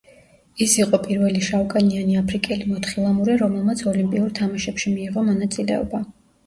[0.65, 6.07] ის იყო პირველი შავკანიანი აფრიკელი მოთხილამურე, რომელმაც ოლიმპიურ თამაშებში მიიღო მონაწილეობა.